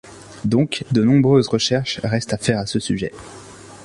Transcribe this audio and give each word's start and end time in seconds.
Donc, 0.45 0.83
de 0.91 1.03
nombreuses 1.03 1.47
recherches 1.47 1.99
restent 2.03 2.33
à 2.33 2.39
faire 2.39 2.57
à 2.57 2.65
ce 2.65 2.79
sujet. 2.79 3.11